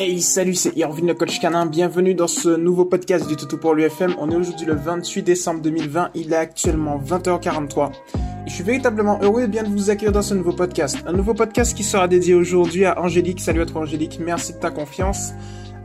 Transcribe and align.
Hey 0.00 0.22
salut 0.22 0.54
c'est 0.54 0.76
Irvin 0.76 1.08
le 1.08 1.14
coach 1.14 1.40
canin, 1.40 1.66
bienvenue 1.66 2.14
dans 2.14 2.28
ce 2.28 2.50
nouveau 2.50 2.84
podcast 2.84 3.26
du 3.26 3.34
Toutou 3.34 3.58
pour 3.58 3.74
l'UFM. 3.74 4.14
On 4.20 4.30
est 4.30 4.36
aujourd'hui 4.36 4.64
le 4.64 4.76
28 4.76 5.24
décembre 5.24 5.60
2020, 5.60 6.10
il 6.14 6.32
est 6.32 6.36
actuellement 6.36 7.00
20h43. 7.04 7.90
Et 8.46 8.48
je 8.48 8.54
suis 8.54 8.62
véritablement 8.62 9.18
heureux 9.20 9.42
et 9.42 9.48
bien 9.48 9.64
de 9.64 9.68
vous 9.68 9.90
accueillir 9.90 10.12
dans 10.12 10.22
ce 10.22 10.34
nouveau 10.34 10.52
podcast. 10.52 10.98
Un 11.04 11.14
nouveau 11.14 11.34
podcast 11.34 11.76
qui 11.76 11.82
sera 11.82 12.06
dédié 12.06 12.34
aujourd'hui 12.34 12.84
à 12.84 13.00
Angélique. 13.00 13.40
Salut 13.40 13.62
à 13.62 13.66
toi 13.66 13.80
Angélique, 13.80 14.20
merci 14.24 14.52
de 14.52 14.58
ta 14.58 14.70
confiance. 14.70 15.32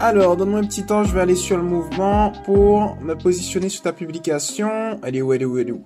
Alors, 0.00 0.36
donne-moi 0.36 0.58
un 0.58 0.64
petit 0.64 0.84
temps, 0.84 1.04
je 1.04 1.14
vais 1.14 1.20
aller 1.20 1.36
sur 1.36 1.56
le 1.56 1.62
mouvement 1.62 2.32
pour 2.44 2.96
me 3.00 3.14
positionner 3.14 3.68
sur 3.68 3.82
ta 3.82 3.92
publication. 3.92 4.98
Elle 5.04 5.14
est 5.14 5.22
où, 5.22 5.32
elle 5.32 5.42
est 5.42 5.44
où, 5.44 5.56
elle 5.56 5.68
est 5.68 5.72
où? 5.72 5.84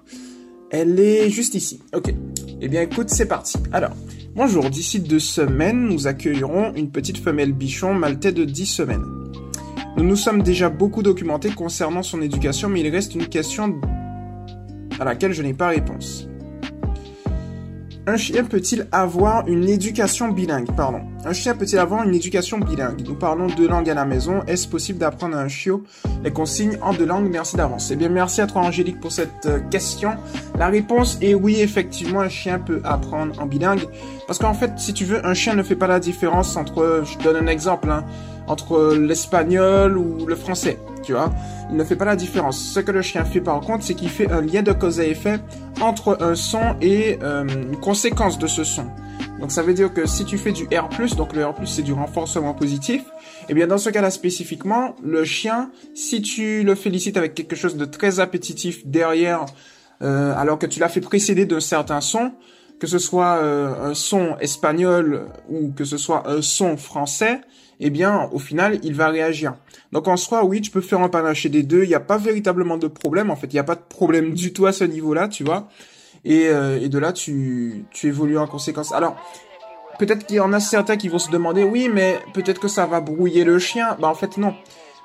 Elle 0.77 0.99
est 0.99 1.31
juste 1.31 1.55
ici. 1.55 1.79
Ok. 1.95 2.13
Eh 2.61 2.69
bien 2.69 2.83
écoute, 2.83 3.09
c'est 3.09 3.29
parti. 3.29 3.59
Alors, 3.73 3.93
Bonjour, 4.35 4.69
d'ici 4.69 4.99
deux 4.99 5.21
semaines, 5.21 5.87
nous 5.87 6.09
accueillerons 6.09 6.75
une 6.75 6.91
petite 6.91 7.19
femelle 7.19 7.53
bichon 7.53 7.95
maltais 7.95 8.33
de 8.33 8.45
10 8.45 8.67
semaines. 8.67 9.05
Nous 9.97 10.03
nous 10.03 10.17
sommes 10.17 10.43
déjà 10.43 10.71
beaucoup 10.71 11.05
documentés 11.05 11.51
concernant 11.51 12.03
son 12.03 12.21
éducation, 12.21 12.69
mais 12.69 12.81
il 12.81 12.89
reste 12.89 13.15
une 13.15 13.29
question 13.29 13.81
à 14.99 15.05
laquelle 15.05 15.33
je 15.33 15.43
n'ai 15.43 15.55
pas 15.55 15.69
réponse. 15.69 16.27
Un 18.07 18.19
chien 18.19 18.45
peut-il 18.45 18.87
avoir 18.93 19.49
une 19.49 19.67
éducation 19.67 20.29
bilingue 20.29 20.71
Pardon? 20.77 21.01
Un 21.25 21.33
chien 21.33 21.55
peut-il 21.55 21.79
avoir 21.79 22.07
une 22.07 22.15
éducation 22.15 22.59
bilingue? 22.59 23.03
Nous 23.09 23.15
parlons 23.15 23.47
deux 23.47 23.67
langues 23.67 23.89
à 23.89 23.95
la 23.95 24.05
maison. 24.05 24.43
Est-ce 24.47 24.69
possible 24.69 24.99
d'apprendre 24.99 25.39
à 25.39 25.41
un 25.41 25.49
chiot? 25.49 25.83
Les 26.23 26.31
consignes 26.31 26.77
en 26.83 26.93
deux 26.93 27.07
langues 27.07 27.31
Merci 27.31 27.57
d'avance. 27.57 27.91
Eh 27.91 27.97
bien, 27.97 28.11
merci 28.11 28.43
à 28.43 28.47
toi 28.47 28.61
Angélique 28.61 29.01
pour 29.01 29.11
cette 29.11 29.47
euh, 29.47 29.59
question. 29.71 30.17
La 30.59 30.67
réponse 30.67 31.17
est 31.23 31.33
oui, 31.33 31.63
effectivement, 31.63 32.21
un 32.21 32.29
chien 32.29 32.59
peut 32.59 32.83
apprendre 32.85 33.41
en 33.41 33.47
bilingue. 33.47 33.87
Parce 34.27 34.39
qu'en 34.39 34.53
fait, 34.53 34.73
si 34.77 34.93
tu 34.93 35.07
veux, 35.07 35.25
un 35.27 35.33
chien 35.33 35.55
ne 35.55 35.63
fait 35.63 35.77
pas 35.77 35.87
la 35.87 35.99
différence 35.99 36.59
entre, 36.59 37.05
je 37.07 37.25
donne 37.25 37.37
un 37.37 37.47
exemple, 37.47 37.91
hein, 37.91 38.05
entre 38.49 38.95
l'espagnol 38.95 39.97
ou 39.97 40.27
le 40.27 40.37
français 40.37 40.79
tu 41.05 41.13
vois? 41.13 41.31
Il 41.71 41.77
ne 41.77 41.85
fait 41.85 41.97
pas 41.97 42.05
la 42.05 42.17
différence. 42.17 42.59
Ce 42.59 42.81
que 42.81 42.91
le 42.91 43.03
chien 43.03 43.25
fait 43.25 43.41
par 43.41 43.61
contre, 43.61 43.85
c'est 43.85 43.95
qu'il 43.95 44.09
fait 44.09 44.31
un 44.31 44.41
lien 44.41 44.63
de 44.63 44.73
cause 44.73 45.01
à 45.01 45.07
effet 45.07 45.39
entre 45.85 46.19
un 46.21 46.35
son 46.35 46.77
et 46.81 47.19
euh, 47.23 47.45
une 47.47 47.77
conséquence 47.77 48.39
de 48.39 48.47
ce 48.47 48.65
son. 48.65 48.87
Donc 49.41 49.53
ça 49.53 49.63
veut 49.63 49.75
dire 49.75 49.93
que 49.93 50.07
si 50.07 50.25
tu 50.25 50.39
fais 50.39 50.53
du 50.53 50.65
R+, 50.65 51.17
donc 51.17 51.35
le 51.35 51.45
R+, 51.45 51.55
c'est 51.67 51.83
du 51.83 51.93
renforcement 51.93 52.55
positif, 52.55 53.03
et 53.03 53.47
eh 53.51 53.55
bien 53.55 53.67
dans 53.67 53.79
ce 53.79 53.91
cas-là 53.91 54.11
spécifiquement, 54.11 54.97
le 55.03 55.25
chien, 55.25 55.71
si 55.95 56.23
tu 56.23 56.63
le 56.63 56.75
félicites 56.75 57.17
avec 57.17 57.35
quelque 57.35 57.57
chose 57.57 57.77
de 57.77 57.85
très 57.85 58.21
appétitif 58.21 58.87
derrière, 58.87 59.45
euh, 60.03 60.35
alors 60.37 60.59
que 60.59 60.67
tu 60.67 60.81
l'as 60.81 60.89
fait 60.89 61.01
précéder 61.01 61.45
d'un 61.45 61.61
certain 61.61 62.01
son, 62.01 62.33
que 62.81 62.87
ce 62.87 62.99
soit 62.99 63.37
euh, 63.37 63.91
un 63.91 63.95
son 63.95 64.37
espagnol 64.41 65.27
ou 65.49 65.73
que 65.73 65.85
ce 65.85 65.97
soit 65.97 66.29
un 66.29 66.43
son 66.43 66.77
français, 66.77 67.41
eh 67.81 67.91
bien, 67.91 68.29
au 68.33 68.39
final, 68.39 68.79
il 68.83 68.95
va 68.95 69.09
réagir. 69.09 69.55
Donc 69.93 70.09
en 70.09 70.17
soi, 70.17 70.45
oui, 70.45 70.61
tu 70.61 70.71
peux 70.71 70.81
faire 70.81 71.01
un 71.01 71.09
panaché 71.09 71.49
des 71.49 71.63
deux. 71.63 71.85
Il 71.85 71.89
n'y 71.89 71.95
a 71.95 72.01
pas 72.01 72.19
véritablement 72.19 72.77
de 72.77 72.87
problème. 72.87 73.31
En 73.31 73.37
fait, 73.37 73.49
il 73.49 73.55
n'y 73.55 73.61
a 73.61 73.65
pas 73.65 73.75
de 73.75 73.83
problème 73.89 74.35
du 74.35 74.53
tout 74.53 74.67
à 74.67 74.73
ce 74.73 74.85
niveau-là, 74.85 75.29
tu 75.29 75.45
vois. 75.45 75.69
Et, 76.25 76.49
euh, 76.49 76.81
et 76.81 76.89
de 76.89 76.99
là, 76.99 77.13
tu, 77.13 77.85
tu 77.91 78.09
évolues 78.09 78.39
en 78.39 78.47
conséquence. 78.47 78.93
Alors, 78.93 79.17
peut-être 79.99 80.27
qu'il 80.27 80.37
y 80.37 80.41
en 80.41 80.53
a 80.53 80.61
certains 80.61 80.97
qui 80.97 81.09
vont 81.09 81.19
se 81.19 81.31
demander, 81.31 81.65
oui, 81.65 81.91
mais 81.93 82.19
peut-être 82.33 82.61
que 82.61 82.69
ça 82.69 82.87
va 82.87 83.01
brouiller 83.01 83.45
le 83.45 83.59
chien. 83.59 83.97
Bah 84.01 84.09
en 84.09 84.15
fait, 84.15 84.37
non. 84.39 84.55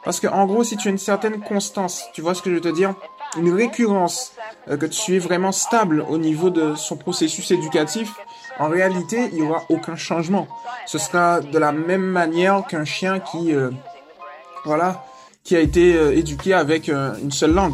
Parce 0.03 0.19
que 0.19 0.27
en 0.27 0.45
gros, 0.45 0.63
si 0.63 0.77
tu 0.77 0.87
as 0.87 0.91
une 0.91 0.97
certaine 0.97 1.39
constance, 1.41 2.05
tu 2.13 2.21
vois 2.21 2.33
ce 2.33 2.41
que 2.41 2.49
je 2.49 2.55
veux 2.55 2.61
te 2.61 2.69
dire, 2.69 2.95
une 3.37 3.53
récurrence, 3.53 4.33
euh, 4.69 4.77
que 4.77 4.85
tu 4.85 5.15
es 5.15 5.19
vraiment 5.19 5.51
stable 5.51 6.03
au 6.07 6.17
niveau 6.17 6.49
de 6.49 6.75
son 6.75 6.97
processus 6.97 7.51
éducatif, 7.51 8.13
en 8.59 8.67
réalité, 8.67 9.29
il 9.31 9.41
n'y 9.41 9.47
aura 9.47 9.63
aucun 9.69 9.95
changement. 9.95 10.47
Ce 10.85 10.97
sera 10.97 11.39
de 11.39 11.57
la 11.57 11.71
même 11.71 12.03
manière 12.03 12.65
qu'un 12.67 12.83
chien 12.83 13.19
qui, 13.19 13.55
euh, 13.55 13.71
voilà, 14.65 15.05
qui 15.45 15.55
a 15.55 15.61
été 15.61 15.95
euh, 15.95 16.15
éduqué 16.15 16.53
avec 16.53 16.89
euh, 16.89 17.13
une 17.23 17.31
seule 17.31 17.53
langue. 17.53 17.73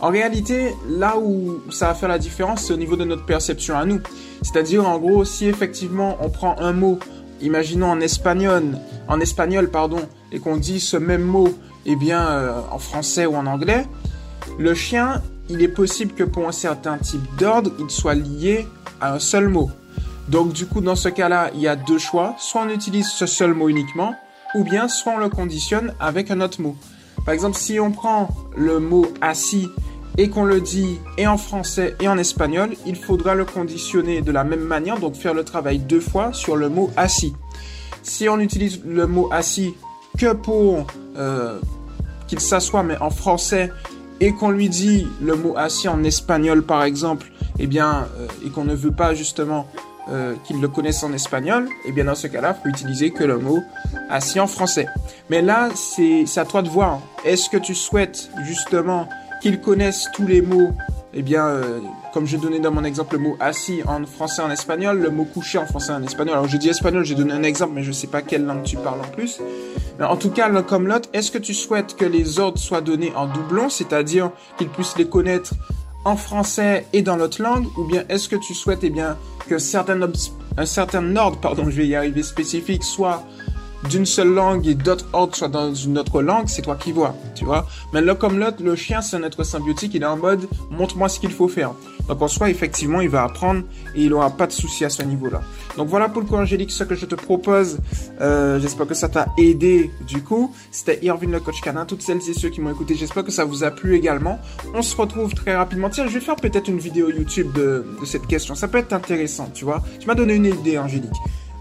En 0.00 0.08
réalité, 0.08 0.74
là 0.88 1.18
où 1.18 1.60
ça 1.70 1.88
va 1.88 1.94
faire 1.94 2.08
la 2.08 2.18
différence, 2.18 2.64
c'est 2.64 2.72
au 2.72 2.78
niveau 2.78 2.96
de 2.96 3.04
notre 3.04 3.26
perception 3.26 3.76
à 3.76 3.84
nous. 3.84 4.00
C'est-à-dire, 4.40 4.88
en 4.88 4.98
gros, 4.98 5.26
si 5.26 5.46
effectivement 5.46 6.16
on 6.22 6.30
prend 6.30 6.58
un 6.58 6.72
mot, 6.72 6.98
imaginons 7.42 7.90
en 7.90 8.00
espagnol, 8.00 8.78
en 9.08 9.20
espagnol, 9.20 9.70
pardon, 9.70 10.00
et 10.32 10.40
qu'on 10.40 10.56
dit 10.56 10.80
ce 10.80 10.96
même 10.96 11.22
mot, 11.22 11.50
eh 11.84 11.94
bien, 11.94 12.64
en 12.70 12.78
français 12.78 13.26
ou 13.26 13.36
en 13.36 13.46
anglais, 13.46 13.86
le 14.58 14.74
chien, 14.74 15.22
il 15.48 15.62
est 15.62 15.68
possible 15.68 16.14
que 16.14 16.24
pour 16.24 16.48
un 16.48 16.52
certain 16.52 16.98
type 16.98 17.22
d'ordre, 17.38 17.72
il 17.78 17.90
soit 17.90 18.14
lié 18.14 18.66
à 19.00 19.14
un 19.14 19.18
seul 19.18 19.48
mot. 19.48 19.70
Donc 20.28 20.52
du 20.52 20.66
coup, 20.66 20.80
dans 20.80 20.96
ce 20.96 21.08
cas-là, 21.08 21.50
il 21.54 21.60
y 21.60 21.68
a 21.68 21.76
deux 21.76 21.98
choix. 21.98 22.36
Soit 22.38 22.62
on 22.62 22.68
utilise 22.68 23.08
ce 23.08 23.26
seul 23.26 23.54
mot 23.54 23.68
uniquement, 23.68 24.14
ou 24.54 24.64
bien 24.64 24.88
soit 24.88 25.14
on 25.14 25.18
le 25.18 25.28
conditionne 25.28 25.94
avec 26.00 26.30
un 26.30 26.40
autre 26.40 26.60
mot. 26.60 26.76
Par 27.24 27.34
exemple, 27.34 27.56
si 27.56 27.78
on 27.78 27.92
prend 27.92 28.28
le 28.56 28.80
mot 28.80 29.06
assis 29.20 29.68
et 30.18 30.28
qu'on 30.28 30.44
le 30.44 30.60
dit 30.60 30.98
et 31.18 31.26
en 31.26 31.38
français 31.38 31.96
et 32.00 32.08
en 32.08 32.18
espagnol, 32.18 32.70
il 32.86 32.96
faudra 32.96 33.34
le 33.34 33.44
conditionner 33.44 34.22
de 34.22 34.32
la 34.32 34.44
même 34.44 34.60
manière, 34.60 34.98
donc 34.98 35.14
faire 35.14 35.34
le 35.34 35.44
travail 35.44 35.78
deux 35.78 36.00
fois 36.00 36.32
sur 36.32 36.56
le 36.56 36.68
mot 36.68 36.90
assis. 36.96 37.32
Si 38.02 38.28
on 38.28 38.40
utilise 38.40 38.80
le 38.84 39.06
mot 39.06 39.28
assis 39.32 39.74
que 40.18 40.32
pour 40.32 40.86
euh, 41.16 41.58
qu'il 42.26 42.40
s'assoie, 42.40 42.82
mais 42.82 42.96
en 42.98 43.10
français, 43.10 43.70
et 44.20 44.32
qu'on 44.32 44.50
lui 44.50 44.68
dit 44.68 45.06
le 45.20 45.34
mot 45.36 45.56
assis 45.56 45.88
en 45.88 46.04
espagnol 46.04 46.62
par 46.62 46.84
exemple, 46.84 47.30
eh 47.58 47.66
bien, 47.66 48.08
euh, 48.18 48.26
et 48.46 48.50
qu'on 48.50 48.64
ne 48.64 48.74
veut 48.74 48.92
pas 48.92 49.14
justement 49.14 49.66
euh, 50.08 50.34
qu'ils 50.44 50.60
le 50.60 50.68
connaissent 50.68 51.04
en 51.04 51.12
espagnol, 51.12 51.68
eh 51.86 51.92
bien 51.92 52.04
dans 52.04 52.14
ce 52.14 52.26
cas-là, 52.26 52.54
faut 52.54 52.68
utiliser 52.68 53.10
que 53.10 53.24
le 53.24 53.38
mot 53.38 53.60
assis 54.10 54.40
en 54.40 54.46
français. 54.46 54.86
Mais 55.30 55.42
là, 55.42 55.68
c'est 55.74 56.26
à 56.36 56.44
toi 56.44 56.62
de 56.62 56.68
voir. 56.68 57.00
Est-ce 57.24 57.48
que 57.48 57.56
tu 57.56 57.74
souhaites 57.74 58.30
justement 58.44 59.08
qu'ils 59.40 59.60
connaissent 59.60 60.08
tous 60.12 60.26
les 60.26 60.42
mots 60.42 60.72
Eh 61.14 61.22
bien, 61.22 61.46
euh, 61.46 61.80
comme 62.14 62.26
j'ai 62.26 62.38
donné 62.38 62.58
dans 62.58 62.70
mon 62.70 62.84
exemple 62.84 63.16
le 63.16 63.22
mot 63.22 63.36
assis 63.38 63.82
en 63.86 64.04
français 64.06 64.40
en 64.40 64.50
espagnol, 64.50 64.98
le 64.98 65.10
mot 65.10 65.24
couché 65.24 65.58
en 65.58 65.66
français 65.66 65.92
en 65.92 66.02
espagnol. 66.02 66.34
Alors 66.34 66.48
je 66.48 66.56
dis 66.56 66.70
espagnol, 66.70 67.04
j'ai 67.04 67.14
donné 67.14 67.32
un 67.32 67.42
exemple, 67.42 67.72
mais 67.74 67.82
je 67.82 67.92
sais 67.92 68.06
pas 68.06 68.22
quelle 68.22 68.46
langue 68.46 68.62
tu 68.62 68.76
parles 68.78 69.00
en 69.00 69.08
plus. 69.08 69.38
Mais 69.98 70.06
en 70.06 70.16
tout 70.16 70.30
cas, 70.30 70.48
l'un 70.48 70.62
comme 70.62 70.86
l'autre, 70.86 71.10
est-ce 71.12 71.30
que 71.30 71.38
tu 71.38 71.52
souhaites 71.52 71.96
que 71.96 72.06
les 72.06 72.38
ordres 72.38 72.58
soient 72.58 72.80
donnés 72.80 73.12
en 73.14 73.26
doublon, 73.26 73.68
c'est-à-dire 73.68 74.30
qu'ils 74.56 74.70
puissent 74.70 74.96
les 74.96 75.06
connaître 75.06 75.52
en 76.04 76.16
français 76.16 76.86
et 76.94 77.02
dans 77.02 77.16
l'autre 77.16 77.42
langue, 77.42 77.66
ou 77.76 77.84
bien 77.84 78.04
est-ce 78.08 78.28
que 78.28 78.36
tu 78.36 78.54
souhaites 78.54 78.82
eh 78.82 78.90
bien 78.90 79.16
que 79.48 79.58
certains 79.58 80.00
certain 80.64 81.16
ordre, 81.16 81.38
pardon, 81.38 81.64
je 81.66 81.76
vais 81.76 81.86
y 81.86 81.94
arriver 81.94 82.22
spécifique, 82.22 82.84
soit 82.84 83.22
d'une 83.88 84.06
seule 84.06 84.32
langue 84.32 84.66
et 84.66 84.74
d'autres 84.74 85.06
ordres 85.12 85.34
soient 85.34 85.48
dans 85.48 85.74
une 85.74 85.98
autre 85.98 86.22
langue, 86.22 86.48
c'est 86.48 86.62
toi 86.62 86.76
qui 86.76 86.92
vois, 86.92 87.14
tu 87.34 87.44
vois. 87.44 87.66
Mais 87.92 88.00
là, 88.00 88.14
comme 88.14 88.38
l'autre, 88.38 88.62
le 88.62 88.76
chien, 88.76 89.00
c'est 89.02 89.16
un 89.16 89.22
être 89.22 89.42
symbiotique, 89.44 89.94
il 89.94 90.02
est 90.02 90.06
en 90.06 90.16
mode, 90.16 90.48
montre-moi 90.70 91.08
ce 91.08 91.18
qu'il 91.18 91.30
faut 91.30 91.48
faire. 91.48 91.72
Donc 92.08 92.20
en 92.20 92.28
soi, 92.28 92.50
effectivement, 92.50 93.00
il 93.00 93.08
va 93.08 93.22
apprendre 93.24 93.62
et 93.94 94.02
il 94.02 94.10
n'aura 94.10 94.30
pas 94.30 94.46
de 94.46 94.52
souci 94.52 94.84
à 94.84 94.90
ce 94.90 95.02
niveau-là. 95.02 95.40
Donc 95.76 95.88
voilà 95.88 96.08
pour 96.08 96.22
le 96.22 96.28
coup, 96.28 96.34
Angélique, 96.34 96.70
ce 96.70 96.84
que 96.84 96.94
je 96.94 97.06
te 97.06 97.14
propose. 97.14 97.78
Euh, 98.20 98.58
j'espère 98.60 98.86
que 98.86 98.94
ça 98.94 99.08
t'a 99.08 99.26
aidé 99.38 99.90
du 100.06 100.22
coup. 100.22 100.54
C'était 100.70 100.98
Irvin 101.02 101.28
le 101.28 101.40
coach 101.40 101.60
canin. 101.60 101.86
Toutes 101.86 102.02
celles 102.02 102.18
et 102.28 102.34
ceux 102.34 102.50
qui 102.50 102.60
m'ont 102.60 102.70
écouté, 102.70 102.94
j'espère 102.94 103.24
que 103.24 103.30
ça 103.30 103.44
vous 103.44 103.64
a 103.64 103.70
plu 103.70 103.94
également. 103.94 104.38
On 104.74 104.82
se 104.82 104.96
retrouve 104.96 105.32
très 105.34 105.54
rapidement. 105.54 105.90
Tiens, 105.90 106.06
je 106.06 106.14
vais 106.14 106.20
faire 106.20 106.36
peut-être 106.36 106.68
une 106.68 106.78
vidéo 106.78 107.10
YouTube 107.10 107.52
de, 107.52 107.86
de 108.00 108.06
cette 108.06 108.26
question. 108.26 108.54
Ça 108.54 108.68
peut 108.68 108.78
être 108.78 108.92
intéressant, 108.92 109.48
tu 109.54 109.64
vois. 109.64 109.82
Tu 110.00 110.06
m'as 110.06 110.14
donné 110.14 110.34
une 110.34 110.46
idée, 110.46 110.78
Angélique. 110.78 111.10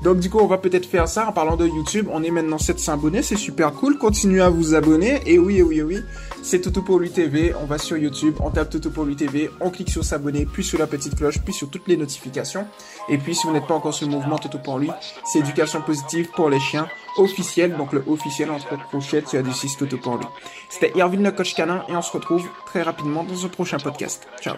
Donc 0.04 0.20
du 0.20 0.30
coup, 0.30 0.40
on 0.40 0.48
va 0.48 0.58
peut-être 0.58 0.86
faire 0.86 1.08
ça 1.08 1.28
en 1.28 1.32
parlant 1.32 1.56
de 1.56 1.68
YouTube. 1.68 2.08
On 2.12 2.24
est 2.24 2.32
maintenant 2.32 2.58
700 2.58 2.94
abonnés, 2.94 3.22
c'est 3.22 3.36
super 3.36 3.72
cool. 3.74 3.98
Continuez 3.98 4.42
à 4.42 4.50
vous 4.50 4.74
abonner. 4.74 5.22
Et 5.26 5.38
oui, 5.38 5.62
oui, 5.62 5.82
oui, 5.82 6.00
c'est 6.42 6.62
Toto 6.62 6.82
pour 6.82 7.00
lui 7.00 7.12
TV. 7.12 7.54
On 7.62 7.66
va 7.66 7.78
sur 7.78 7.98
YouTube, 7.98 8.36
on 8.40 8.50
tape 8.50 8.72
Toto 8.72 8.90
pour 8.90 9.06
lui 9.06 9.16
TV, 9.16 9.50
on 9.60 9.70
clique 9.70 9.90
sur 9.90 10.04
s'abonner, 10.04 10.46
puis 10.46 10.64
sur 10.64 10.80
la 10.80 10.88
petite 10.88 11.16
cloche, 11.16 11.40
puis 11.44 11.54
sur 11.54 11.70
toutes 11.70 11.88
les 11.88 11.98
notifications. 11.98 12.66
Et 13.10 13.18
puis 13.18 13.36
si 13.36 13.46
vous 13.46 13.54
n'êtes 13.54 13.68
pas 13.68 13.76
encore 13.76 13.94
sur 13.94 14.08
le 14.08 14.14
mouvement 14.14 14.38
Toto 14.38 14.58
pour 14.58 14.80
lui, 14.80 14.90
c'est 15.26 15.40
éducation 15.40 15.82
positive 15.82 16.30
pour 16.36 16.50
les 16.50 16.60
chiens 16.60 16.88
officiel, 17.18 17.76
donc 17.78 17.94
le 17.94 18.04
officiel 18.08 18.50
entre 18.52 18.78
crochets 18.88 19.22
tu 19.22 19.38
as 19.38 19.42
du 19.42 19.54
6 19.54 19.78
Toto 19.78 19.98
pour 19.98 20.18
lui. 20.18 20.26
C'était 20.70 20.92
Irvin 20.96 21.22
le 21.22 21.32
coach 21.32 21.54
canin 21.54 21.84
et 21.90 21.96
on 21.96 22.02
se 22.02 22.12
retrouve 22.12 22.48
très 22.66 22.82
rapidement 22.82 23.24
dans 23.24 23.46
un 23.46 23.50
prochain 23.50 23.78
podcast. 23.78 24.28
Ciao 24.42 24.56